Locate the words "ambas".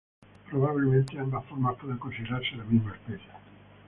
1.19-1.45